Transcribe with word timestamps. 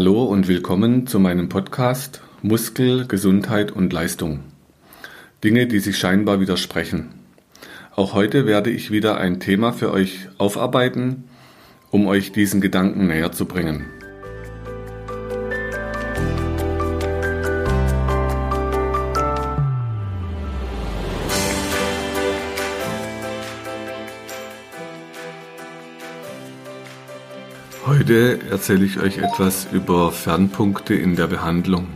Hallo 0.00 0.24
und 0.24 0.48
willkommen 0.48 1.06
zu 1.06 1.18
meinem 1.18 1.50
Podcast 1.50 2.22
Muskel, 2.40 3.06
Gesundheit 3.06 3.70
und 3.70 3.92
Leistung. 3.92 4.40
Dinge, 5.44 5.66
die 5.66 5.78
sich 5.78 5.98
scheinbar 5.98 6.40
widersprechen. 6.40 7.10
Auch 7.94 8.14
heute 8.14 8.46
werde 8.46 8.70
ich 8.70 8.90
wieder 8.90 9.18
ein 9.18 9.40
Thema 9.40 9.74
für 9.74 9.92
euch 9.92 10.30
aufarbeiten, 10.38 11.24
um 11.90 12.06
euch 12.06 12.32
diesen 12.32 12.62
Gedanken 12.62 13.08
näher 13.08 13.32
zu 13.32 13.44
bringen. 13.44 13.84
Heute 27.86 28.38
erzähle 28.50 28.84
ich 28.84 29.00
euch 29.00 29.16
etwas 29.16 29.66
über 29.72 30.12
Fernpunkte 30.12 30.94
in 30.94 31.16
der 31.16 31.28
Behandlung. 31.28 31.86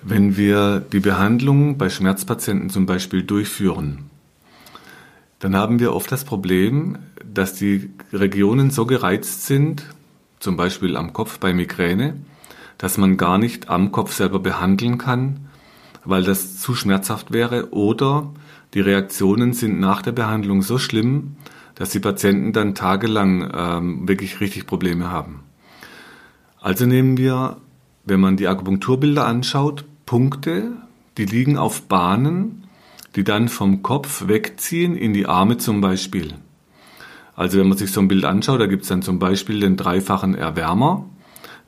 Wenn 0.00 0.38
wir 0.38 0.80
die 0.80 1.00
Behandlung 1.00 1.76
bei 1.76 1.90
Schmerzpatienten 1.90 2.70
zum 2.70 2.86
Beispiel 2.86 3.22
durchführen, 3.22 4.08
dann 5.38 5.54
haben 5.54 5.80
wir 5.80 5.92
oft 5.92 6.10
das 6.10 6.24
Problem, 6.24 6.96
dass 7.22 7.52
die 7.52 7.90
Regionen 8.10 8.70
so 8.70 8.86
gereizt 8.86 9.44
sind, 9.46 9.84
zum 10.38 10.56
Beispiel 10.56 10.96
am 10.96 11.12
Kopf 11.12 11.38
bei 11.38 11.52
Migräne, 11.52 12.16
dass 12.78 12.96
man 12.96 13.18
gar 13.18 13.36
nicht 13.36 13.68
am 13.68 13.92
Kopf 13.92 14.14
selber 14.14 14.38
behandeln 14.38 14.96
kann, 14.96 15.48
weil 16.06 16.22
das 16.22 16.58
zu 16.58 16.74
schmerzhaft 16.74 17.32
wäre 17.32 17.74
oder 17.74 18.32
die 18.72 18.80
Reaktionen 18.80 19.52
sind 19.52 19.78
nach 19.78 20.00
der 20.00 20.12
Behandlung 20.12 20.62
so 20.62 20.78
schlimm, 20.78 21.36
dass 21.80 21.88
die 21.88 21.98
Patienten 21.98 22.52
dann 22.52 22.74
tagelang 22.74 23.50
ähm, 23.56 24.06
wirklich 24.06 24.42
richtig 24.42 24.66
Probleme 24.66 25.10
haben. 25.10 25.40
Also 26.60 26.84
nehmen 26.84 27.16
wir, 27.16 27.56
wenn 28.04 28.20
man 28.20 28.36
die 28.36 28.48
Akupunkturbilder 28.48 29.26
anschaut, 29.26 29.86
Punkte, 30.04 30.72
die 31.16 31.24
liegen 31.24 31.56
auf 31.56 31.88
Bahnen, 31.88 32.64
die 33.16 33.24
dann 33.24 33.48
vom 33.48 33.82
Kopf 33.82 34.28
wegziehen 34.28 34.94
in 34.94 35.14
die 35.14 35.24
Arme 35.24 35.56
zum 35.56 35.80
Beispiel. 35.80 36.34
Also 37.34 37.58
wenn 37.58 37.70
man 37.70 37.78
sich 37.78 37.92
so 37.92 38.02
ein 38.02 38.08
Bild 38.08 38.26
anschaut, 38.26 38.60
da 38.60 38.66
gibt 38.66 38.82
es 38.82 38.88
dann 38.90 39.00
zum 39.00 39.18
Beispiel 39.18 39.60
den 39.60 39.78
dreifachen 39.78 40.34
Erwärmer, 40.34 41.06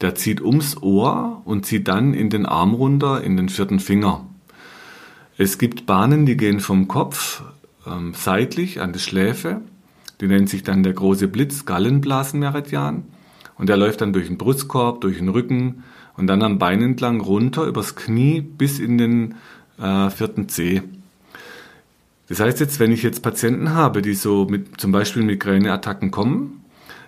der 0.03 0.15
zieht 0.15 0.43
ums 0.43 0.77
Ohr 0.83 1.41
und 1.47 1.65
zieht 1.65 1.89
dann 1.89 2.13
in 2.13 2.29
den 2.29 2.45
Arm 2.45 2.75
runter, 2.75 3.25
in 3.25 3.39
den 3.39 3.49
vierten 3.49 3.81
Finger. 3.81 4.27
Es 5.39 5.57
gibt 5.57 5.87
Bahnen, 5.87 6.27
die 6.27 6.37
gehen 6.37 6.61
vom 6.61 6.87
Kopf 6.87 7.45
ähm, 7.87 8.13
seitlich 8.15 8.83
an 8.83 8.93
die 8.93 8.99
Schläfe 8.99 9.63
die 10.23 10.29
nennt 10.29 10.49
sich 10.49 10.63
dann 10.63 10.85
der 10.85 10.93
große 10.93 11.27
Blitz 11.27 11.67
Gallenblasenmeridian. 11.67 13.03
Und 13.59 13.69
der 13.69 13.77
läuft 13.77 14.01
dann 14.01 14.13
durch 14.13 14.29
den 14.29 14.39
Brustkorb, 14.39 15.01
durch 15.01 15.19
den 15.19 15.29
Rücken 15.29 15.83
und 16.17 16.29
dann 16.29 16.43
am 16.43 16.61
Bein 16.61 16.81
entlang 16.81 17.21
runter 17.21 17.65
übers 17.65 17.97
Knie 17.97 18.41
bis 18.41 18.79
in 18.79 18.99
den 18.99 19.35
äh, 19.81 20.11
vierten 20.11 20.49
Zeh. 20.49 20.83
Das 22.29 22.39
heißt 22.39 22.61
jetzt, 22.61 22.79
wenn 22.79 22.93
ich 22.93 23.03
jetzt 23.03 23.25
Patienten 23.25 23.75
habe, 23.75 24.01
die 24.01 24.15
so 24.15 24.47
mit 24.49 24.81
zum 24.81 24.93
Beispiel 24.93 25.25
Migräneattacken 25.25 26.13
kommen, 26.13 26.63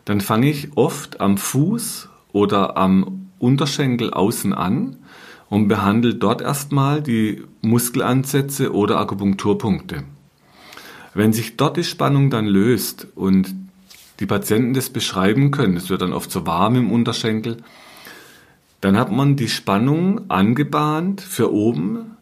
dann 0.05 0.21
fange 0.21 0.51
ich 0.51 0.77
oft 0.77 1.21
am 1.21 1.39
Fuß 1.39 2.09
oder 2.33 2.77
am 2.77 3.31
Unterschenkel 3.39 4.13
außen 4.13 4.53
an 4.53 4.97
und 5.49 5.69
behandle 5.69 6.17
dort 6.17 6.41
erstmal 6.43 7.01
die 7.01 7.45
Muskelansätze 7.63 8.75
oder 8.75 8.99
Akupunkturpunkte. 8.99 10.03
Wenn 11.15 11.33
sich 11.33 11.57
dort 11.57 11.77
die 11.77 11.85
Spannung 11.85 12.29
dann 12.29 12.47
löst 12.47 13.07
und 13.15 13.55
die 14.21 14.27
Patienten 14.27 14.75
das 14.75 14.91
beschreiben 14.91 15.51
können, 15.51 15.77
es 15.77 15.89
wird 15.89 16.03
dann 16.03 16.13
oft 16.13 16.31
so 16.31 16.47
warm 16.47 16.77
im 16.77 16.91
Unterschenkel, 16.91 17.59
dann 18.81 18.99
hat 18.99 19.11
man 19.11 19.37
die 19.37 19.49
Spannung 19.49 20.29
angebahnt 20.31 21.21
für 21.21 21.53
oben. 21.53 22.17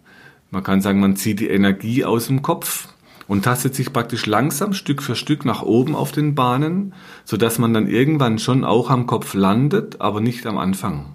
Man 0.51 0.63
kann 0.63 0.81
sagen, 0.81 1.01
man 1.01 1.17
zieht 1.17 1.41
die 1.41 1.49
Energie 1.49 2.05
aus 2.05 2.29
dem 2.29 2.43
Kopf 2.43 2.89
und 3.27 3.45
tastet 3.45 3.75
sich 3.75 3.93
praktisch 3.93 4.27
langsam 4.27 4.75
Stück 4.75 5.03
für 5.03 5.17
Stück 5.17 5.45
nach 5.45 5.63
oben 5.63 5.97
auf 5.97 6.13
den 6.13 6.35
Bahnen, 6.35 6.93
sodass 7.25 7.59
man 7.59 7.73
dann 7.73 7.89
irgendwann 7.89 8.39
schon 8.39 8.65
auch 8.65 8.91
am 8.91 9.07
Kopf 9.07 9.35
landet, 9.35 10.01
aber 10.01 10.21
nicht 10.21 10.47
am 10.47 10.59
Anfang. 10.59 11.07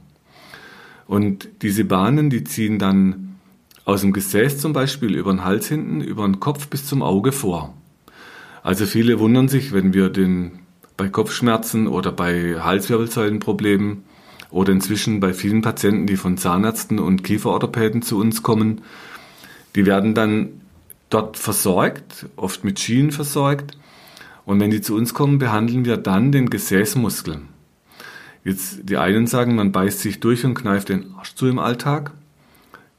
Und 1.06 1.48
diese 1.62 1.86
Bahnen, 1.86 2.30
die 2.30 2.44
ziehen 2.44 2.80
dann 2.80 3.27
aus 3.88 4.02
dem 4.02 4.12
Gesäß 4.12 4.60
zum 4.60 4.74
Beispiel 4.74 5.16
über 5.16 5.32
den 5.32 5.46
Hals 5.46 5.70
hinten, 5.70 6.02
über 6.02 6.26
den 6.26 6.42
Kopf 6.42 6.68
bis 6.68 6.86
zum 6.86 7.02
Auge 7.02 7.32
vor. 7.32 7.74
Also 8.62 8.86
viele 8.86 9.18
wundern 9.18 9.48
sich, 9.48 9.72
wenn 9.72 9.94
wir 9.94 10.10
den 10.10 10.60
bei 10.98 11.08
Kopfschmerzen 11.08 11.88
oder 11.88 12.12
bei 12.12 12.60
Halswirbelsäulenproblemen 12.60 14.04
oder 14.50 14.74
inzwischen 14.74 15.22
bei 15.22 15.34
vielen 15.34 15.62
Patienten, 15.62 16.06
die 16.06 16.18
von 16.18 16.38
Zahnärzten 16.38 17.00
und 17.00 17.24
Kieferorthopäden 17.24 18.02
zu 18.02 18.20
uns 18.20 18.44
kommen, 18.44 18.82
die 19.76 19.86
werden 19.86 20.14
dann 20.14 20.50
dort 21.10 21.38
versorgt, 21.38 22.26
oft 22.36 22.66
mit 22.66 22.82
Schienen 22.82 23.14
versorgt. 23.14 23.78
Und 24.44 24.60
wenn 24.60 24.72
die 24.72 24.82
zu 24.82 24.98
uns 24.98 25.14
kommen, 25.14 25.40
behandeln 25.40 25.86
wir 25.86 25.96
dann 25.96 26.34
den 26.34 26.50
Gesäßmuskel. 26.50 27.40
Jetzt 28.44 28.90
die 28.90 28.98
einen 28.98 29.28
sagen, 29.28 29.56
man 29.56 29.72
beißt 29.72 30.02
sich 30.02 30.20
durch 30.20 30.44
und 30.44 30.56
kneift 30.56 30.90
den 30.90 31.14
Arsch 31.16 31.36
zu 31.36 31.48
im 31.48 31.58
Alltag. 31.58 32.12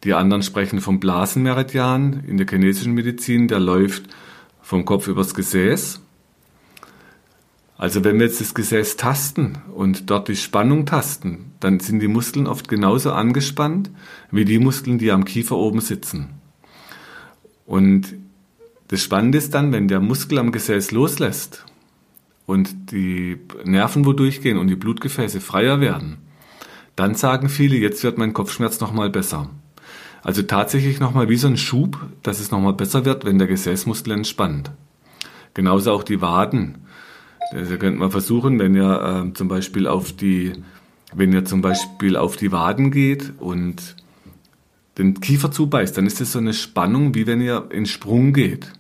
Die 0.04 0.14
anderen 0.14 0.42
sprechen 0.42 0.80
vom 0.80 1.00
Blasenmeridian 1.00 2.24
in 2.26 2.36
der 2.36 2.46
chinesischen 2.48 2.94
Medizin, 2.94 3.48
der 3.48 3.58
läuft 3.58 4.04
vom 4.62 4.84
Kopf 4.84 5.08
übers 5.08 5.34
Gesäß. 5.34 6.00
Also 7.76 8.02
wenn 8.04 8.18
wir 8.18 8.26
jetzt 8.26 8.40
das 8.40 8.54
Gesäß 8.54 8.96
tasten 8.96 9.58
und 9.74 10.10
dort 10.10 10.28
die 10.28 10.36
Spannung 10.36 10.84
tasten, 10.84 11.52
dann 11.60 11.78
sind 11.78 12.00
die 12.00 12.08
Muskeln 12.08 12.46
oft 12.46 12.68
genauso 12.68 13.12
angespannt 13.12 13.90
wie 14.30 14.44
die 14.44 14.58
Muskeln, 14.58 14.98
die 14.98 15.12
am 15.12 15.24
Kiefer 15.24 15.56
oben 15.56 15.80
sitzen. 15.80 16.30
Und 17.66 18.14
das 18.88 19.02
Spannende 19.02 19.38
ist 19.38 19.54
dann, 19.54 19.72
wenn 19.72 19.86
der 19.86 20.00
Muskel 20.00 20.38
am 20.38 20.50
Gesäß 20.50 20.90
loslässt 20.90 21.66
und 22.46 22.90
die 22.90 23.38
Nerven 23.64 24.06
wodurch 24.06 24.40
gehen 24.40 24.58
und 24.58 24.68
die 24.68 24.76
Blutgefäße 24.76 25.40
freier 25.40 25.80
werden, 25.80 26.18
dann 26.96 27.14
sagen 27.14 27.48
viele, 27.48 27.76
jetzt 27.76 28.02
wird 28.02 28.18
mein 28.18 28.32
Kopfschmerz 28.32 28.80
nochmal 28.80 29.10
besser. 29.10 29.50
Also 30.22 30.42
tatsächlich 30.42 31.00
nochmal 31.00 31.28
wie 31.28 31.36
so 31.36 31.48
ein 31.48 31.56
Schub, 31.56 31.98
dass 32.22 32.40
es 32.40 32.50
nochmal 32.50 32.72
besser 32.72 33.04
wird, 33.04 33.24
wenn 33.24 33.38
der 33.38 33.48
Gesäßmuskel 33.48 34.12
entspannt. 34.12 34.70
Genauso 35.54 35.92
auch 35.92 36.02
die 36.02 36.20
Waden. 36.20 36.86
Also 37.52 37.76
könnte 37.78 37.98
man 37.98 38.10
versuchen, 38.10 38.58
wenn 38.58 38.74
ihr 38.74 39.26
äh, 39.26 39.32
zum 39.34 39.48
Beispiel 39.48 39.86
auf 39.86 40.12
die, 40.12 40.52
wenn 41.14 41.32
ihr 41.32 41.44
zum 41.44 41.62
Beispiel 41.62 42.16
auf 42.16 42.36
die 42.36 42.52
Waden 42.52 42.90
geht 42.90 43.32
und 43.38 43.96
den 44.98 45.20
Kiefer 45.20 45.50
zubeißt, 45.50 45.96
dann 45.96 46.06
ist 46.06 46.20
das 46.20 46.32
so 46.32 46.38
eine 46.38 46.52
Spannung, 46.52 47.14
wie 47.14 47.26
wenn 47.26 47.40
ihr 47.40 47.68
in 47.70 47.86
Sprung 47.86 48.32
geht. 48.32 48.72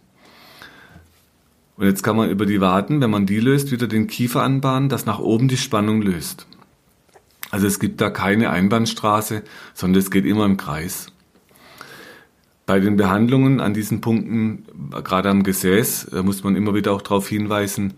Und 1.76 1.86
jetzt 1.86 2.02
kann 2.02 2.16
man 2.16 2.28
über 2.28 2.44
die 2.44 2.60
Waden, 2.60 3.00
wenn 3.00 3.10
man 3.10 3.24
die 3.24 3.38
löst, 3.38 3.70
wieder 3.70 3.86
den 3.86 4.08
Kiefer 4.08 4.42
anbahnen, 4.42 4.88
dass 4.88 5.06
nach 5.06 5.20
oben 5.20 5.46
die 5.46 5.56
Spannung 5.56 6.02
löst. 6.02 6.46
Also 7.50 7.66
es 7.66 7.78
gibt 7.78 8.00
da 8.00 8.10
keine 8.10 8.50
Einbahnstraße, 8.50 9.42
sondern 9.74 10.00
es 10.00 10.10
geht 10.10 10.26
immer 10.26 10.44
im 10.44 10.56
Kreis. 10.56 11.12
Bei 12.68 12.80
den 12.80 12.98
Behandlungen 12.98 13.60
an 13.60 13.72
diesen 13.72 14.02
Punkten, 14.02 14.66
gerade 15.02 15.30
am 15.30 15.42
Gesäß, 15.42 16.08
äh, 16.12 16.22
muss 16.22 16.44
man 16.44 16.54
immer 16.54 16.74
wieder 16.74 16.92
auch 16.92 17.00
darauf 17.00 17.26
hinweisen, 17.26 17.94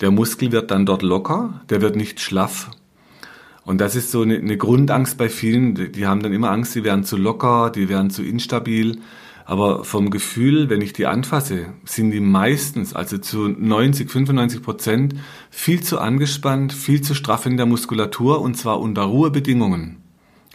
der 0.00 0.10
Muskel 0.10 0.50
wird 0.50 0.72
dann 0.72 0.86
dort 0.86 1.02
locker, 1.02 1.60
der 1.70 1.82
wird 1.82 1.94
nicht 1.94 2.18
schlaff. 2.18 2.68
Und 3.64 3.80
das 3.80 3.94
ist 3.94 4.10
so 4.10 4.22
eine, 4.22 4.36
eine 4.36 4.56
Grundangst 4.56 5.18
bei 5.18 5.28
vielen, 5.28 5.92
die 5.92 6.04
haben 6.08 6.20
dann 6.20 6.32
immer 6.32 6.50
Angst, 6.50 6.74
die 6.74 6.82
werden 6.82 7.04
zu 7.04 7.16
locker, 7.16 7.70
die 7.70 7.88
werden 7.88 8.10
zu 8.10 8.24
instabil. 8.24 8.98
Aber 9.44 9.84
vom 9.84 10.10
Gefühl, 10.10 10.68
wenn 10.68 10.80
ich 10.80 10.92
die 10.92 11.06
anfasse, 11.06 11.66
sind 11.84 12.10
die 12.10 12.18
meistens, 12.18 12.94
also 12.94 13.18
zu 13.18 13.46
90, 13.46 14.10
95 14.10 14.62
Prozent, 14.62 15.14
viel 15.48 15.80
zu 15.80 16.00
angespannt, 16.00 16.72
viel 16.72 17.02
zu 17.02 17.14
straff 17.14 17.46
in 17.46 17.56
der 17.56 17.66
Muskulatur 17.66 18.40
und 18.40 18.56
zwar 18.56 18.80
unter 18.80 19.02
Ruhebedingungen. 19.02 19.98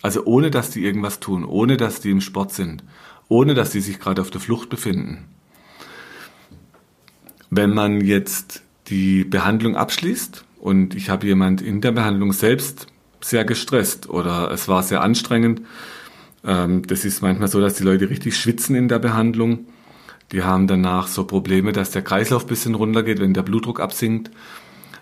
Also 0.01 0.25
ohne, 0.25 0.51
dass 0.51 0.69
die 0.69 0.83
irgendwas 0.83 1.21
tun, 1.21 1.45
ohne, 1.45 1.77
dass 1.77 2.01
die 2.01 2.11
im 2.11 2.19
Sport 2.19 2.51
sind 2.51 2.83
ohne 3.33 3.55
dass 3.55 3.71
sie 3.71 3.81
sich 3.81 3.99
gerade 3.99 4.21
auf 4.21 4.29
der 4.29 4.39
Flucht 4.39 4.69
befinden. 4.69 5.25
Wenn 7.49 7.73
man 7.73 7.99
jetzt 7.99 8.61
die 8.89 9.23
Behandlung 9.23 9.75
abschließt 9.75 10.45
und 10.59 10.93
ich 10.93 11.09
habe 11.09 11.25
jemand 11.25 11.59
in 11.59 11.81
der 11.81 11.93
Behandlung 11.93 12.31
selbst 12.31 12.85
sehr 13.21 13.43
gestresst 13.43 14.07
oder 14.07 14.51
es 14.51 14.67
war 14.67 14.83
sehr 14.83 15.01
anstrengend, 15.01 15.61
ähm, 16.45 16.85
das 16.85 17.05
ist 17.05 17.23
manchmal 17.23 17.47
so, 17.47 17.59
dass 17.59 17.73
die 17.73 17.83
Leute 17.83 18.11
richtig 18.11 18.37
schwitzen 18.37 18.75
in 18.75 18.87
der 18.87 18.99
Behandlung. 18.99 19.65
Die 20.31 20.43
haben 20.43 20.67
danach 20.67 21.07
so 21.07 21.23
Probleme, 21.23 21.71
dass 21.71 21.89
der 21.89 22.03
Kreislauf 22.03 22.43
ein 22.43 22.49
bisschen 22.49 22.75
runtergeht, 22.75 23.19
wenn 23.19 23.33
der 23.33 23.41
Blutdruck 23.41 23.79
absinkt. 23.79 24.29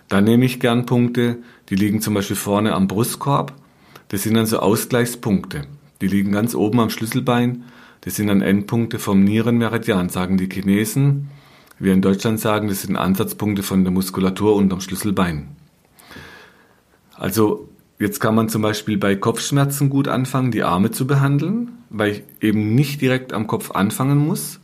Da 0.07 0.21
nehme 0.21 0.45
ich 0.45 0.61
gern 0.61 0.85
Punkte, 0.85 1.39
die 1.67 1.75
liegen 1.75 1.99
zum 1.99 2.13
Beispiel 2.13 2.37
vorne 2.37 2.75
am 2.75 2.87
Brustkorb. 2.87 3.53
Das 4.07 4.23
sind 4.23 4.35
dann 4.35 4.45
so 4.45 4.59
Ausgleichspunkte. 4.59 5.63
Die 5.99 6.07
liegen 6.07 6.31
ganz 6.31 6.55
oben 6.55 6.79
am 6.79 6.89
Schlüsselbein 6.89 7.65
das 8.01 8.15
sind 8.15 8.27
dann 8.27 8.41
Endpunkte 8.41 8.99
vom 8.99 9.23
Nierenmeridian, 9.23 10.09
sagen 10.09 10.37
die 10.37 10.49
Chinesen. 10.49 11.29
Wir 11.79 11.93
in 11.93 12.01
Deutschland 12.01 12.39
sagen, 12.39 12.67
das 12.67 12.81
sind 12.83 12.95
Ansatzpunkte 12.95 13.63
von 13.63 13.83
der 13.83 13.91
Muskulatur 13.91 14.55
unterm 14.55 14.81
Schlüsselbein. 14.81 15.55
Also 17.15 17.69
Jetzt 18.01 18.19
kann 18.19 18.33
man 18.33 18.49
zum 18.49 18.63
Beispiel 18.63 18.97
bei 18.97 19.15
Kopfschmerzen 19.15 19.91
gut 19.91 20.07
anfangen, 20.07 20.49
die 20.49 20.63
Arme 20.63 20.89
zu 20.89 21.05
behandeln, 21.05 21.69
weil 21.91 22.11
ich 22.13 22.23
eben 22.41 22.73
nicht 22.73 22.99
direkt 22.99 23.31
am 23.31 23.45
Kopf 23.45 23.69
anfangen 23.69 24.17
muss. 24.17 24.59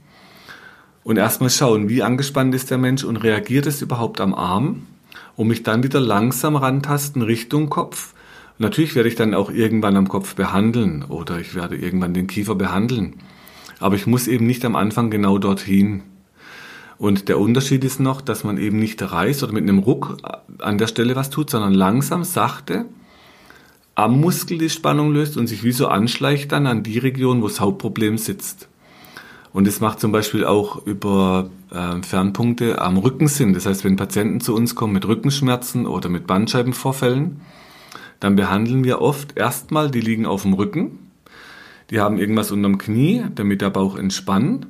Und 1.03 1.17
erstmal 1.17 1.51
schauen, 1.51 1.87
wie 1.87 2.01
angespannt 2.01 2.55
ist 2.55 2.71
der 2.71 2.79
Mensch 2.79 3.03
und 3.03 3.17
reagiert 3.17 3.67
es 3.67 3.83
überhaupt 3.83 4.21
am 4.21 4.33
Arm, 4.33 4.87
um 5.35 5.49
mich 5.49 5.61
dann 5.61 5.83
wieder 5.83 5.99
langsam 5.99 6.55
rantasten 6.55 7.21
Richtung 7.21 7.69
Kopf. 7.69 8.15
Natürlich 8.59 8.95
werde 8.95 9.09
ich 9.09 9.15
dann 9.15 9.33
auch 9.33 9.51
irgendwann 9.51 9.95
am 9.95 10.07
Kopf 10.07 10.35
behandeln 10.35 11.03
oder 11.03 11.39
ich 11.39 11.53
werde 11.53 11.75
irgendwann 11.75 12.13
den 12.13 12.27
Kiefer 12.27 12.55
behandeln. 12.55 13.15
Aber 13.79 13.95
ich 13.95 14.07
muss 14.07 14.27
eben 14.27 14.47
nicht 14.47 14.65
am 14.65 14.75
Anfang 14.75 15.11
genau 15.11 15.37
dorthin. 15.37 16.03
Und 16.97 17.29
der 17.29 17.39
Unterschied 17.39 17.83
ist 17.83 17.99
noch, 17.99 18.21
dass 18.21 18.43
man 18.43 18.57
eben 18.57 18.79
nicht 18.79 19.01
reißt 19.01 19.43
oder 19.43 19.53
mit 19.53 19.63
einem 19.63 19.79
Ruck 19.79 20.17
an 20.59 20.79
der 20.79 20.87
Stelle 20.87 21.15
was 21.15 21.29
tut, 21.29 21.51
sondern 21.51 21.73
langsam, 21.73 22.23
sachte 22.23 22.85
am 23.97 24.21
Muskel 24.21 24.59
die 24.59 24.69
Spannung 24.69 25.11
löst 25.11 25.37
und 25.37 25.47
sich 25.47 25.63
wie 25.63 25.71
so 25.71 25.87
anschleicht 25.87 26.51
dann 26.51 26.67
an 26.67 26.83
die 26.83 26.99
Region, 26.99 27.41
wo 27.41 27.47
das 27.47 27.59
Hauptproblem 27.59 28.19
sitzt. 28.19 28.69
Und 29.53 29.67
es 29.67 29.79
macht 29.79 29.99
zum 29.99 30.11
Beispiel 30.11 30.45
auch 30.45 30.85
über 30.85 31.49
äh, 31.71 32.03
Fernpunkte 32.03 32.79
am 32.79 32.97
Rücken 32.97 33.27
Sinn. 33.27 33.55
Das 33.55 33.65
heißt, 33.65 33.83
wenn 33.83 33.95
Patienten 33.95 34.39
zu 34.39 34.53
uns 34.53 34.75
kommen 34.75 34.93
mit 34.93 35.07
Rückenschmerzen 35.07 35.87
oder 35.87 36.09
mit 36.09 36.27
Bandscheibenvorfällen, 36.27 37.41
dann 38.19 38.35
behandeln 38.35 38.83
wir 38.83 39.01
oft 39.01 39.37
erstmal, 39.37 39.91
die 39.91 40.01
liegen 40.01 40.25
auf 40.25 40.43
dem 40.43 40.53
Rücken, 40.53 40.99
die 41.89 41.99
haben 41.99 42.17
irgendwas 42.17 42.51
unterm 42.51 42.77
Knie, 42.77 43.25
damit 43.33 43.61
der 43.61 43.69
Bauch 43.69 43.97
entspannt. 43.97 44.67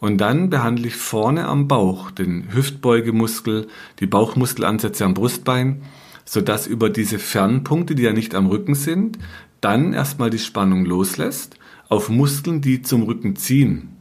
Und 0.00 0.18
dann 0.18 0.48
behandle 0.50 0.88
ich 0.88 0.96
vorne 0.96 1.46
am 1.46 1.68
Bauch 1.68 2.10
den 2.10 2.52
Hüftbeugemuskel, 2.52 3.66
die 4.00 4.06
Bauchmuskelansätze 4.06 5.04
am 5.04 5.14
Brustbein, 5.14 5.82
sodass 6.24 6.66
über 6.66 6.90
diese 6.90 7.18
Fernpunkte, 7.18 7.94
die 7.94 8.04
ja 8.04 8.12
nicht 8.12 8.34
am 8.34 8.46
Rücken 8.46 8.74
sind, 8.74 9.18
dann 9.60 9.92
erstmal 9.92 10.30
die 10.30 10.38
Spannung 10.38 10.84
loslässt 10.84 11.56
auf 11.88 12.08
Muskeln, 12.08 12.60
die 12.60 12.82
zum 12.82 13.02
Rücken 13.02 13.34
ziehen. 13.36 13.96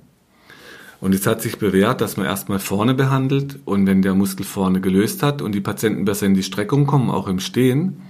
Und 1.00 1.13
es 1.13 1.28
hat 1.28 1.42
sich 1.42 1.57
bewährt, 1.57 2.01
dass 2.01 2.18
man 2.18 2.25
erstmal 2.25 2.60
vorne 2.60 2.94
behandelt 2.94 3.60
und 3.66 3.86
wenn 3.86 4.01
der 4.01 4.16
Muskel 4.16 4.45
vorne 4.45 4.81
gelöst 4.81 5.22
hat 5.22 5.42
und 5.42 5.54
die 5.54 5.62
Patienten 5.62 6.06
besser 6.06 6.25
in 6.25 6.33
die 6.33 6.44
Streckung 6.44 6.88
kommen, 6.88 7.12
auch 7.12 7.28
im 7.28 7.40
Stehen, 7.40 8.01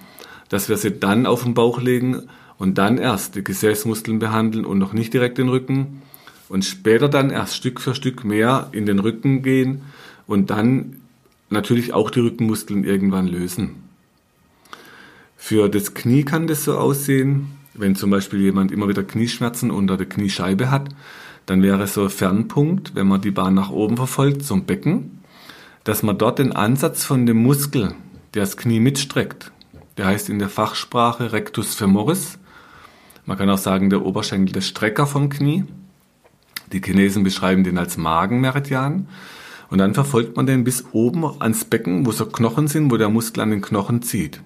dass 0.50 0.70
wir 0.70 0.78
sie 0.78 0.92
dann 0.92 1.26
auf 1.26 1.44
den 1.44 1.54
Bauch 1.54 1.82
legen 1.82 2.24
und 2.58 2.78
dann 2.78 2.98
erst 2.98 3.36
die 3.36 3.44
Gesäßmuskeln 3.44 4.20
behandeln 4.20 4.66
und 4.66 4.78
noch 4.78 4.94
nicht 4.94 5.14
direkt 5.14 5.38
den 5.38 5.50
Rücken 5.50 6.02
und 6.50 6.66
später 6.66 7.10
dann 7.10 7.30
erst 7.30 7.56
Stück 7.56 7.82
für 7.82 7.96
Stück 7.96 8.24
mehr 8.24 8.70
in 8.72 8.86
den 8.86 9.00
Rücken 9.00 9.44
gehen 9.44 9.82
und 10.26 10.50
dann 10.50 11.02
natürlich 11.50 11.94
auch 11.94 12.10
die 12.10 12.20
Rückenmuskeln 12.20 12.84
irgendwann 12.84 13.28
lösen. 13.28 13.84
Für 15.36 15.70
das 15.70 15.94
Knie 15.94 16.24
kann 16.24 16.48
das 16.48 16.64
so 16.64 16.78
aussehen, 16.78 17.52
wenn 17.74 17.96
zum 17.96 18.10
Beispiel 18.10 18.42
jemand 18.42 18.72
immer 18.72 18.88
wieder 18.88 19.04
Knieschmerzen 19.04 19.72
unter 19.72 19.98
der 19.98 20.08
Kniescheibe 20.08 20.72
hat, 20.72 20.90
dann 21.46 21.62
wäre 21.62 21.88
so 21.88 22.04
ein 22.04 22.10
Fernpunkt, 22.10 22.96
wenn 22.96 23.08
man 23.08 23.22
die 23.22 23.32
Bahn 23.32 23.54
nach 23.54 23.70
oben 23.70 23.96
verfolgt 23.98 24.44
zum 24.44 24.66
Becken, 24.66 25.20
dass 25.84 26.04
man 26.04 26.18
dort 26.18 26.40
den 26.40 26.52
Ansatz 26.52 27.06
von 27.06 27.26
dem 27.26 27.38
Muskel, 27.38 27.94
der 28.34 28.42
das 28.42 28.58
Knie 28.58 28.80
mitstreckt, 28.80 29.52
der 29.98 30.06
heißt 30.06 30.30
in 30.30 30.40
der 30.40 30.50
Fachsprache 30.50 31.32
Rectus 31.32 31.76
femoris, 31.76 32.38
man 33.26 33.38
kann 33.38 33.50
auch 33.50 33.58
sagen 33.58 33.90
der 33.90 34.06
Oberschenkel 34.06 34.54
der 34.54 34.62
Strecker 34.62 35.06
vom 35.06 35.30
Knie, 35.30 35.66
die 36.72 36.82
Chinesen 36.82 37.24
beschreiben 37.24 37.64
den 37.64 37.78
als 37.78 37.98
Magenmeridian. 37.98 39.08
Und 39.70 39.80
dann 39.80 39.94
verfolgt 39.94 40.38
man 40.38 40.46
den 40.46 40.64
bis 40.64 40.86
oben 40.94 41.26
ans 41.42 41.66
Becken, 41.66 42.06
wo 42.06 42.12
so 42.12 42.26
Knochen 42.26 42.68
sind, 42.68 42.90
wo 42.90 42.96
der 42.96 43.10
Muskel 43.10 43.42
an 43.42 43.52
den 43.52 43.62
Knochen 43.62 44.02
zieht. 44.02 44.42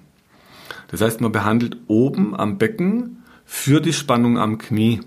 Das 0.88 1.02
heißt, 1.02 1.22
man 1.22 1.32
behandelt 1.32 1.78
oben 1.88 2.36
am 2.36 2.58
Becken 2.58 3.24
für 3.46 3.82
die 3.82 3.94
Spannung 3.94 4.40
am 4.40 4.58
Knie. 4.58 5.02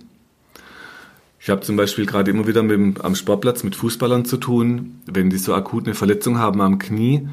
Ich 1.41 1.51
habe 1.51 1.63
zum 1.63 1.77
Beispiel 1.77 2.07
gerade 2.07 2.31
immer 2.31 2.47
wieder 2.47 2.63
mit, 2.63 3.05
am 3.05 3.15
Sportplatz 3.15 3.65
mit 3.65 3.77
Fußballern 3.77 4.25
zu 4.25 4.37
tun. 4.37 5.01
Wenn 5.07 5.31
die 5.31 5.39
so 5.39 5.53
akut 5.53 5.87
eine 5.87 5.95
Verletzung 5.95 6.39
haben 6.39 6.61
am 6.61 6.79
Knie, 6.79 7.29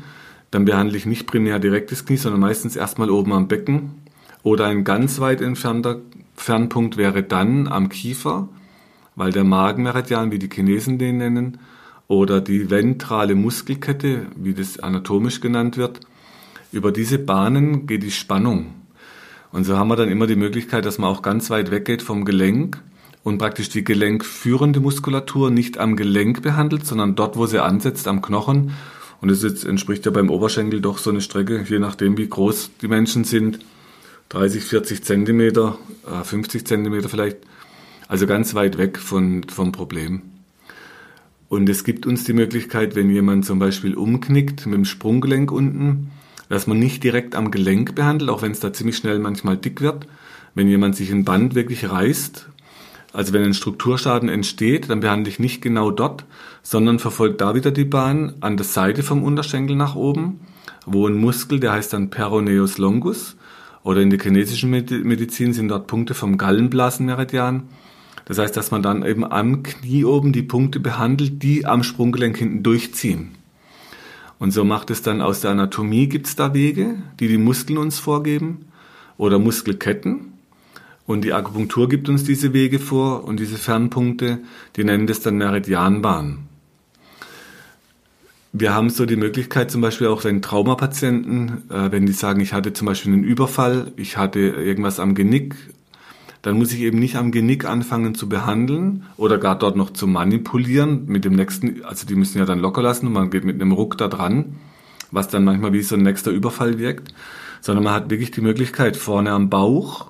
dann 0.51 0.65
behandle 0.65 0.97
ich 0.97 1.05
nicht 1.05 1.27
primär 1.27 1.59
direkt 1.59 1.91
das 1.91 2.05
Knie, 2.05 2.17
sondern 2.17 2.41
meistens 2.41 2.75
erstmal 2.75 3.09
oben 3.09 3.33
am 3.33 3.47
Becken. 3.47 3.91
Oder 4.43 4.65
ein 4.65 4.83
ganz 4.83 5.19
weit 5.19 5.41
entfernter 5.41 6.01
Fernpunkt 6.35 6.97
wäre 6.97 7.23
dann 7.23 7.67
am 7.67 7.89
Kiefer 7.89 8.49
weil 9.15 9.31
der 9.31 9.43
Magenmeridian, 9.43 10.31
wie 10.31 10.39
die 10.39 10.49
Chinesen 10.49 10.97
den 10.97 11.17
nennen, 11.17 11.59
oder 12.07 12.41
die 12.41 12.69
ventrale 12.69 13.35
Muskelkette, 13.35 14.27
wie 14.35 14.53
das 14.53 14.79
anatomisch 14.79 15.41
genannt 15.41 15.77
wird, 15.77 16.01
über 16.71 16.91
diese 16.91 17.19
Bahnen 17.19 17.87
geht 17.87 18.03
die 18.03 18.11
Spannung. 18.11 18.73
Und 19.51 19.65
so 19.65 19.77
haben 19.77 19.89
wir 19.89 19.95
dann 19.95 20.09
immer 20.09 20.27
die 20.27 20.35
Möglichkeit, 20.35 20.85
dass 20.85 20.97
man 20.97 21.09
auch 21.09 21.21
ganz 21.21 21.49
weit 21.49 21.71
weggeht 21.71 22.01
vom 22.01 22.25
Gelenk 22.25 22.81
und 23.23 23.37
praktisch 23.37 23.69
die 23.69 23.83
gelenkführende 23.83 24.79
Muskulatur 24.79 25.51
nicht 25.51 25.77
am 25.77 25.95
Gelenk 25.95 26.41
behandelt, 26.41 26.85
sondern 26.85 27.15
dort, 27.15 27.37
wo 27.37 27.45
sie 27.45 27.61
ansetzt, 27.61 28.07
am 28.07 28.21
Knochen. 28.21 28.71
Und 29.21 29.29
jetzt 29.29 29.65
entspricht 29.65 30.05
ja 30.05 30.11
beim 30.11 30.29
Oberschenkel 30.29 30.81
doch 30.81 30.97
so 30.97 31.11
eine 31.11 31.21
Strecke, 31.21 31.63
je 31.67 31.79
nachdem 31.79 32.17
wie 32.17 32.27
groß 32.27 32.71
die 32.81 32.87
Menschen 32.87 33.23
sind, 33.23 33.59
30, 34.29 34.63
40 34.63 35.03
Zentimeter, 35.03 35.77
50 36.23 36.61
äh, 36.61 36.63
Zentimeter 36.63 37.07
vielleicht, 37.07 37.37
also 38.07 38.25
ganz 38.25 38.55
weit 38.55 38.77
weg 38.77 38.97
von, 38.97 39.43
vom 39.43 39.71
Problem. 39.71 40.23
Und 41.49 41.69
es 41.69 41.83
gibt 41.83 42.05
uns 42.05 42.23
die 42.23 42.33
Möglichkeit, 42.33 42.95
wenn 42.95 43.09
jemand 43.09 43.45
zum 43.45 43.59
Beispiel 43.59 43.93
umknickt 43.93 44.65
mit 44.65 44.75
dem 44.75 44.85
Sprunggelenk 44.85 45.51
unten, 45.51 46.09
dass 46.49 46.65
man 46.65 46.79
nicht 46.79 47.03
direkt 47.03 47.35
am 47.35 47.51
Gelenk 47.51 47.93
behandelt, 47.93 48.29
auch 48.29 48.41
wenn 48.41 48.53
es 48.53 48.59
da 48.59 48.73
ziemlich 48.73 48.97
schnell 48.97 49.19
manchmal 49.19 49.57
dick 49.57 49.81
wird. 49.81 50.07
Wenn 50.55 50.67
jemand 50.67 50.95
sich 50.95 51.11
ein 51.11 51.25
Band 51.25 51.53
wirklich 51.53 51.89
reißt, 51.89 52.47
also 53.13 53.33
wenn 53.33 53.43
ein 53.43 53.53
Strukturschaden 53.53 54.29
entsteht, 54.29 54.89
dann 54.89 55.01
behandle 55.01 55.29
ich 55.29 55.39
nicht 55.39 55.61
genau 55.61 55.91
dort, 55.91 56.25
sondern 56.63 56.99
verfolge 56.99 57.35
da 57.35 57.55
wieder 57.55 57.71
die 57.71 57.85
Bahn 57.85 58.35
an 58.39 58.57
der 58.57 58.65
Seite 58.65 59.03
vom 59.03 59.23
Unterschenkel 59.23 59.75
nach 59.75 59.95
oben, 59.95 60.39
wo 60.85 61.07
ein 61.07 61.15
Muskel, 61.15 61.59
der 61.59 61.73
heißt 61.73 61.93
dann 61.93 62.09
Peroneus 62.09 62.77
longus, 62.77 63.35
oder 63.83 64.01
in 64.01 64.09
der 64.09 64.19
chinesischen 64.19 64.69
Medizin 64.69 65.53
sind 65.53 65.69
dort 65.69 65.87
Punkte 65.87 66.13
vom 66.13 66.37
Gallenblasenmeridian, 66.37 67.63
das 68.25 68.37
heißt, 68.37 68.55
dass 68.55 68.71
man 68.71 68.83
dann 68.83 69.03
eben 69.03 69.25
am 69.25 69.63
Knie 69.63 70.05
oben 70.05 70.31
die 70.31 70.43
Punkte 70.43 70.79
behandelt, 70.79 71.41
die 71.43 71.65
am 71.65 71.83
Sprunggelenk 71.83 72.37
hinten 72.37 72.63
durchziehen. 72.63 73.31
Und 74.39 74.51
so 74.51 74.63
macht 74.63 74.89
es 74.89 75.01
dann 75.01 75.21
aus 75.21 75.41
der 75.41 75.51
Anatomie, 75.51 76.07
gibt 76.07 76.27
es 76.27 76.35
da 76.35 76.53
Wege, 76.53 76.95
die 77.19 77.27
die 77.27 77.37
Muskeln 77.37 77.77
uns 77.77 77.99
vorgeben 77.99 78.65
oder 79.17 79.37
Muskelketten. 79.37 80.30
Und 81.05 81.23
die 81.23 81.33
Akupunktur 81.33 81.89
gibt 81.89 82.09
uns 82.09 82.23
diese 82.23 82.53
Wege 82.53 82.79
vor 82.79 83.23
und 83.23 83.39
diese 83.39 83.57
Fernpunkte, 83.57 84.39
die 84.75 84.83
nennen 84.83 85.07
das 85.07 85.19
dann 85.21 85.37
Meridianbahn. 85.37 86.47
Wir 88.53 88.73
haben 88.73 88.89
so 88.89 89.05
die 89.05 89.15
Möglichkeit, 89.15 89.71
zum 89.71 89.81
Beispiel 89.81 90.07
auch 90.07 90.23
wenn 90.25 90.41
Traumapatienten, 90.41 91.69
äh, 91.69 91.91
wenn 91.91 92.05
die 92.05 92.11
sagen, 92.11 92.41
ich 92.41 92.53
hatte 92.53 92.73
zum 92.73 92.85
Beispiel 92.85 93.13
einen 93.13 93.23
Überfall, 93.23 93.93
ich 93.95 94.17
hatte 94.17 94.39
irgendwas 94.39 94.99
am 94.99 95.15
Genick 95.15 95.55
dann 96.41 96.57
muss 96.57 96.73
ich 96.73 96.81
eben 96.81 96.99
nicht 96.99 97.15
am 97.17 97.31
Genick 97.31 97.65
anfangen 97.65 98.15
zu 98.15 98.27
behandeln 98.27 99.03
oder 99.17 99.37
gar 99.37 99.57
dort 99.57 99.75
noch 99.75 99.91
zu 99.91 100.07
manipulieren 100.07 101.05
mit 101.05 101.23
dem 101.23 101.33
nächsten, 101.33 101.83
also 101.85 102.07
die 102.07 102.15
müssen 102.15 102.39
ja 102.39 102.45
dann 102.45 102.59
locker 102.59 102.81
lassen 102.81 103.07
und 103.07 103.13
man 103.13 103.29
geht 103.29 103.45
mit 103.45 103.61
einem 103.61 103.71
Ruck 103.71 103.97
da 103.97 104.07
dran, 104.07 104.55
was 105.11 105.27
dann 105.27 105.43
manchmal 105.43 105.73
wie 105.73 105.81
so 105.81 105.95
ein 105.95 106.01
nächster 106.01 106.31
Überfall 106.31 106.79
wirkt, 106.79 107.13
sondern 107.61 107.83
man 107.83 107.93
hat 107.93 108.09
wirklich 108.09 108.31
die 108.31 108.41
Möglichkeit 108.41 108.97
vorne 108.97 109.31
am 109.31 109.49
Bauch 109.49 110.09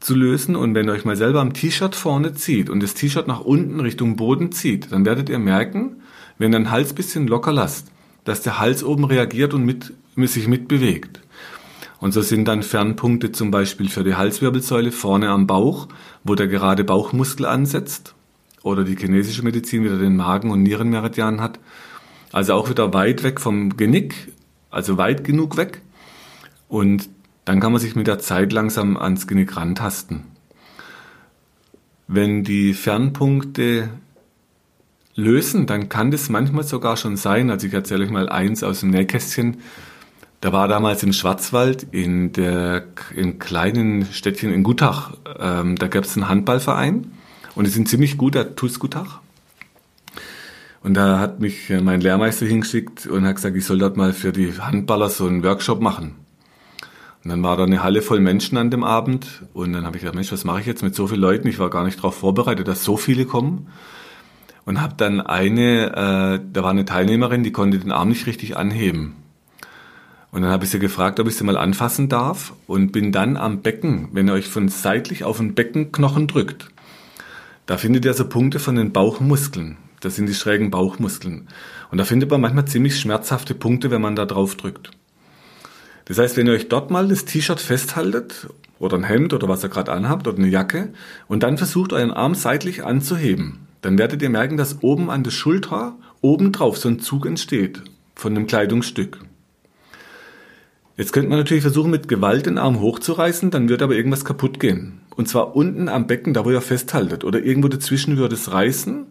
zu 0.00 0.14
lösen 0.14 0.56
und 0.56 0.74
wenn 0.74 0.88
ihr 0.88 0.92
euch 0.92 1.04
mal 1.04 1.16
selber 1.16 1.40
am 1.40 1.52
T-Shirt 1.52 1.94
vorne 1.94 2.34
zieht 2.34 2.70
und 2.70 2.82
das 2.82 2.94
T-Shirt 2.94 3.26
nach 3.26 3.40
unten 3.40 3.80
Richtung 3.80 4.16
Boden 4.16 4.52
zieht, 4.52 4.92
dann 4.92 5.04
werdet 5.04 5.28
ihr 5.28 5.38
merken, 5.38 5.96
wenn 6.38 6.52
ihr 6.52 6.58
den 6.58 6.70
Hals 6.70 6.92
bisschen 6.92 7.26
locker 7.26 7.52
lasst, 7.52 7.88
dass 8.24 8.42
der 8.42 8.58
Hals 8.58 8.84
oben 8.84 9.04
reagiert 9.04 9.54
und 9.54 9.64
mit, 9.64 9.92
sich 10.16 10.48
mitbewegt. 10.48 11.20
Und 11.98 12.12
so 12.12 12.20
sind 12.20 12.46
dann 12.46 12.62
Fernpunkte 12.62 13.32
zum 13.32 13.50
Beispiel 13.50 13.88
für 13.88 14.04
die 14.04 14.16
Halswirbelsäule 14.16 14.92
vorne 14.92 15.30
am 15.30 15.46
Bauch, 15.46 15.88
wo 16.24 16.34
der 16.34 16.46
gerade 16.46 16.84
Bauchmuskel 16.84 17.46
ansetzt. 17.46 18.14
Oder 18.62 18.84
die 18.84 18.96
chinesische 18.96 19.42
Medizin 19.42 19.84
wieder 19.84 19.98
den 19.98 20.16
Magen- 20.16 20.50
und 20.50 20.62
Nierenmeridian 20.62 21.40
hat. 21.40 21.58
Also 22.32 22.52
auch 22.54 22.68
wieder 22.68 22.92
weit 22.92 23.22
weg 23.22 23.40
vom 23.40 23.76
Genick, 23.76 24.32
also 24.70 24.98
weit 24.98 25.24
genug 25.24 25.56
weg. 25.56 25.80
Und 26.68 27.08
dann 27.46 27.60
kann 27.60 27.72
man 27.72 27.80
sich 27.80 27.96
mit 27.96 28.08
der 28.08 28.18
Zeit 28.18 28.52
langsam 28.52 28.96
ans 28.98 29.26
Genick 29.26 29.56
rantasten. 29.56 30.24
Wenn 32.08 32.44
die 32.44 32.74
Fernpunkte 32.74 33.88
lösen, 35.14 35.66
dann 35.66 35.88
kann 35.88 36.10
das 36.10 36.28
manchmal 36.28 36.64
sogar 36.64 36.96
schon 36.96 37.16
sein, 37.16 37.50
also 37.50 37.66
ich 37.66 37.72
erzähle 37.72 38.04
euch 38.04 38.10
mal 38.10 38.28
eins 38.28 38.62
aus 38.62 38.80
dem 38.80 38.90
Nähkästchen, 38.90 39.58
da 40.40 40.52
war 40.52 40.68
damals 40.68 41.02
im 41.02 41.12
Schwarzwald 41.12 41.86
in 41.92 42.32
der 42.32 42.84
in 43.14 43.38
kleinen 43.38 44.06
Städtchen 44.12 44.52
in 44.52 44.62
Gutach, 44.62 45.16
ähm, 45.38 45.76
da 45.76 45.86
gab 45.86 46.04
es 46.04 46.16
einen 46.16 46.28
Handballverein 46.28 47.12
und 47.54 47.66
die 47.66 47.70
sind 47.70 47.88
ziemlich 47.88 48.18
gut, 48.18 48.34
der 48.34 48.56
TuS 48.56 48.78
Gutach. 48.78 49.20
Und 50.82 50.94
da 50.94 51.18
hat 51.18 51.40
mich 51.40 51.70
mein 51.82 52.00
Lehrmeister 52.00 52.46
hingeschickt 52.46 53.06
und 53.06 53.24
hat 53.24 53.36
gesagt, 53.36 53.56
ich 53.56 53.64
soll 53.64 53.78
dort 53.78 53.96
mal 53.96 54.12
für 54.12 54.32
die 54.32 54.52
Handballer 54.52 55.08
so 55.08 55.26
einen 55.26 55.42
Workshop 55.42 55.80
machen. 55.80 56.25
Und 57.26 57.30
dann 57.30 57.42
war 57.42 57.56
da 57.56 57.64
eine 57.64 57.82
Halle 57.82 58.02
voll 58.02 58.20
Menschen 58.20 58.56
an 58.56 58.70
dem 58.70 58.84
Abend 58.84 59.42
und 59.52 59.72
dann 59.72 59.84
habe 59.84 59.96
ich 59.96 60.02
gedacht, 60.02 60.14
Mensch, 60.14 60.30
was 60.30 60.44
mache 60.44 60.60
ich 60.60 60.66
jetzt 60.66 60.84
mit 60.84 60.94
so 60.94 61.08
vielen 61.08 61.22
Leuten? 61.22 61.48
Ich 61.48 61.58
war 61.58 61.70
gar 61.70 61.82
nicht 61.82 61.98
darauf 61.98 62.14
vorbereitet, 62.14 62.68
dass 62.68 62.84
so 62.84 62.96
viele 62.96 63.24
kommen. 63.24 63.66
Und 64.64 64.80
habe 64.80 64.94
dann 64.96 65.20
eine, 65.20 65.86
äh, 65.86 66.40
da 66.52 66.62
war 66.62 66.70
eine 66.70 66.84
Teilnehmerin, 66.84 67.42
die 67.42 67.50
konnte 67.50 67.80
den 67.80 67.90
Arm 67.90 68.10
nicht 68.10 68.28
richtig 68.28 68.56
anheben. 68.56 69.16
Und 70.30 70.42
dann 70.42 70.52
habe 70.52 70.66
ich 70.66 70.70
sie 70.70 70.78
gefragt, 70.78 71.18
ob 71.18 71.26
ich 71.26 71.34
sie 71.34 71.42
mal 71.42 71.56
anfassen 71.56 72.08
darf 72.08 72.52
und 72.68 72.92
bin 72.92 73.10
dann 73.10 73.36
am 73.36 73.60
Becken, 73.60 74.10
wenn 74.12 74.28
ihr 74.28 74.34
euch 74.34 74.46
von 74.46 74.68
seitlich 74.68 75.24
auf 75.24 75.38
den 75.38 75.56
Beckenknochen 75.56 76.28
drückt, 76.28 76.68
da 77.66 77.76
findet 77.76 78.04
ihr 78.04 78.14
so 78.14 78.28
Punkte 78.28 78.60
von 78.60 78.76
den 78.76 78.92
Bauchmuskeln. 78.92 79.78
Das 79.98 80.14
sind 80.14 80.28
die 80.28 80.34
schrägen 80.34 80.70
Bauchmuskeln. 80.70 81.48
Und 81.90 81.98
da 81.98 82.04
findet 82.04 82.30
man 82.30 82.40
manchmal 82.40 82.66
ziemlich 82.66 83.00
schmerzhafte 83.00 83.56
Punkte, 83.56 83.90
wenn 83.90 84.00
man 84.00 84.14
da 84.14 84.26
drauf 84.26 84.54
drückt. 84.54 84.92
Das 86.06 86.18
heißt, 86.18 86.36
wenn 86.36 86.46
ihr 86.46 86.54
euch 86.54 86.68
dort 86.68 86.90
mal 86.90 87.08
das 87.08 87.24
T-Shirt 87.24 87.60
festhaltet 87.60 88.48
oder 88.78 88.96
ein 88.96 89.04
Hemd 89.04 89.34
oder 89.34 89.48
was 89.48 89.64
ihr 89.64 89.68
gerade 89.68 89.92
anhabt 89.92 90.26
oder 90.26 90.38
eine 90.38 90.48
Jacke 90.48 90.92
und 91.28 91.42
dann 91.42 91.58
versucht 91.58 91.92
euren 91.92 92.12
Arm 92.12 92.34
seitlich 92.34 92.84
anzuheben, 92.84 93.66
dann 93.82 93.98
werdet 93.98 94.22
ihr 94.22 94.30
merken, 94.30 94.56
dass 94.56 94.82
oben 94.82 95.10
an 95.10 95.24
der 95.24 95.32
Schulter 95.32 95.96
oben 96.20 96.52
drauf 96.52 96.78
so 96.78 96.88
ein 96.88 97.00
Zug 97.00 97.26
entsteht 97.26 97.82
von 98.14 98.34
einem 98.34 98.46
Kleidungsstück. 98.46 99.18
Jetzt 100.96 101.12
könnte 101.12 101.28
man 101.28 101.38
natürlich 101.38 101.62
versuchen, 101.62 101.90
mit 101.90 102.08
Gewalt 102.08 102.46
den 102.46 102.56
Arm 102.56 102.80
hochzureißen, 102.80 103.50
dann 103.50 103.68
wird 103.68 103.82
aber 103.82 103.94
irgendwas 103.94 104.24
kaputt 104.24 104.60
gehen. 104.60 105.00
Und 105.14 105.28
zwar 105.28 105.54
unten 105.54 105.88
am 105.88 106.06
Becken, 106.06 106.34
da 106.34 106.44
wo 106.44 106.50
ihr 106.50 106.62
festhaltet. 106.62 107.24
Oder 107.24 107.42
irgendwo 107.42 107.68
dazwischen 107.68 108.16
würde 108.16 108.34
es 108.34 108.50
reißen, 108.50 109.06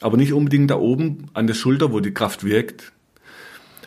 aber 0.00 0.16
nicht 0.16 0.32
unbedingt 0.32 0.70
da 0.70 0.76
oben 0.76 1.26
an 1.34 1.46
der 1.46 1.54
Schulter, 1.54 1.92
wo 1.92 2.00
die 2.00 2.14
Kraft 2.14 2.42
wirkt. 2.42 2.92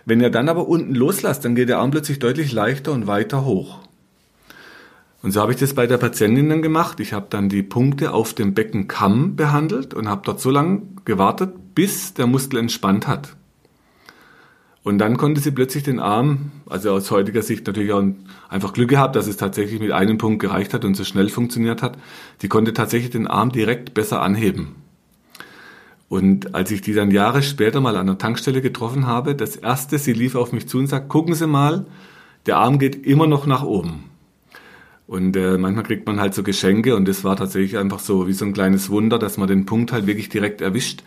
Wenn 0.06 0.22
ihr 0.22 0.30
dann 0.30 0.50
aber 0.50 0.68
unten 0.68 0.96
loslasst, 0.96 1.46
dann 1.46 1.56
geht 1.56 1.70
der 1.70 1.80
Arm 1.80 1.92
plötzlich 1.92 2.20
deutlich 2.20 2.52
leichter 2.52 2.92
und 2.92 3.08
weiter 3.08 3.46
hoch. 3.46 3.80
Und 5.22 5.32
so 5.32 5.42
habe 5.42 5.52
ich 5.52 5.60
das 5.60 5.76
bei 5.76 5.86
der 5.86 5.98
Patientin 5.98 6.50
dann 6.50 6.62
gemacht. 6.64 7.00
Ich 7.00 7.14
habe 7.14 7.28
dann 7.30 7.48
die 7.48 7.62
Punkte 7.62 8.12
auf 8.12 8.34
dem 8.34 8.54
Beckenkamm 8.54 9.36
behandelt 9.36 9.94
und 9.94 10.10
habe 10.10 10.24
dort 10.26 10.42
so 10.42 10.50
lange 10.50 10.82
gewartet, 11.06 11.76
bis 11.76 12.16
der 12.16 12.26
Muskel 12.26 12.60
entspannt 12.60 13.08
hat. 13.08 13.36
Und 14.84 14.98
dann 14.98 15.18
konnte 15.18 15.40
sie 15.42 15.52
plötzlich 15.52 15.84
den 15.84 16.00
Arm, 16.00 16.52
also 16.66 16.92
aus 16.92 17.12
heutiger 17.12 17.44
Sicht 17.44 17.68
natürlich 17.68 17.94
auch 17.94 18.04
einfach 18.50 18.74
Glück 18.74 18.90
gehabt, 18.90 19.16
dass 19.16 19.28
es 19.28 19.38
tatsächlich 19.38 19.80
mit 19.80 19.92
einem 19.92 20.18
Punkt 20.18 20.42
gereicht 20.42 20.74
hat 20.74 20.86
und 20.86 20.96
so 20.96 21.04
schnell 21.04 21.30
funktioniert 21.30 21.84
hat. 21.84 22.00
Die 22.42 22.48
konnte 22.48 22.74
tatsächlich 22.74 23.12
den 23.12 23.28
Arm 23.28 23.52
direkt 23.52 23.94
besser 23.94 24.24
anheben. 24.24 24.81
Und 26.12 26.54
als 26.56 26.72
ich 26.72 26.82
die 26.82 26.92
dann 26.92 27.10
Jahre 27.10 27.42
später 27.42 27.80
mal 27.80 27.96
an 27.96 28.06
der 28.06 28.18
Tankstelle 28.18 28.62
getroffen 28.62 29.08
habe, 29.08 29.34
das 29.34 29.56
erste, 29.56 29.98
sie 29.98 30.12
lief 30.12 30.36
auf 30.36 30.52
mich 30.52 30.68
zu 30.68 30.78
und 30.78 30.88
sagt, 30.88 31.08
gucken 31.08 31.36
Sie 31.36 31.48
mal, 31.48 31.86
der 32.48 32.58
Arm 32.58 32.80
geht 32.80 33.06
immer 33.06 33.28
noch 33.28 33.46
nach 33.46 33.64
oben. 33.64 34.10
Und 35.08 35.38
äh, 35.38 35.58
manchmal 35.58 35.86
kriegt 35.86 36.06
man 36.06 36.20
halt 36.20 36.34
so 36.34 36.44
Geschenke 36.44 36.98
und 36.98 37.08
das 37.08 37.24
war 37.24 37.38
tatsächlich 37.38 37.78
einfach 37.78 38.00
so 38.00 38.28
wie 38.28 38.34
so 38.34 38.44
ein 38.44 38.52
kleines 38.52 38.90
Wunder, 38.90 39.20
dass 39.20 39.38
man 39.38 39.48
den 39.48 39.66
Punkt 39.66 39.94
halt 39.94 40.06
wirklich 40.06 40.28
direkt 40.28 40.60
erwischt, 40.60 41.02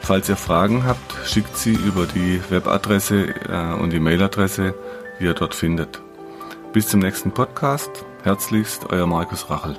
Falls 0.00 0.28
ihr 0.28 0.36
Fragen 0.36 0.84
habt, 0.84 1.14
schickt 1.26 1.56
sie 1.56 1.72
über 1.72 2.06
die 2.06 2.40
Webadresse 2.50 3.34
äh, 3.48 3.74
und 3.80 3.90
die 3.90 4.00
Mailadresse, 4.00 4.74
die 5.18 5.24
ihr 5.24 5.34
dort 5.34 5.54
findet. 5.54 6.02
Bis 6.72 6.88
zum 6.88 7.00
nächsten 7.00 7.32
Podcast. 7.32 8.04
Herzlichst, 8.22 8.90
euer 8.90 9.06
Markus 9.06 9.48
Rachel. 9.48 9.76